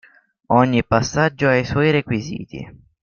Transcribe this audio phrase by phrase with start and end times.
[0.47, 2.67] Ogni passaggio ha i suoi requisiti.